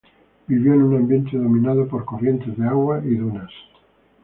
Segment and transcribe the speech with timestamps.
[0.47, 3.51] Vivió en un ambiente dominado por corrientes de agua y dunas.